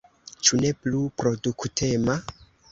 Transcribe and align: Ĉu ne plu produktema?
Ĉu 0.47 0.59
ne 0.63 0.71
plu 0.85 1.03
produktema? 1.23 2.19